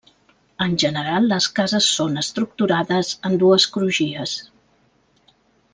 [0.65, 4.35] En general les cases són estructurades en dues crugies.